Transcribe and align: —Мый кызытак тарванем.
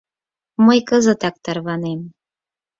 —Мый 0.65 0.79
кызытак 0.89 1.35
тарванем. 1.43 2.01